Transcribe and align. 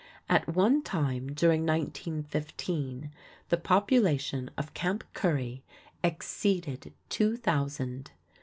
At 0.27 0.55
one 0.55 0.81
time, 0.81 1.31
during 1.33 1.63
1915, 1.63 3.11
the 3.49 3.57
population 3.57 4.49
of 4.57 4.73
Camp 4.73 5.03
Curry 5.13 5.61
exceeded 6.03 6.91
two 7.09 7.37
thousand. 7.37 8.09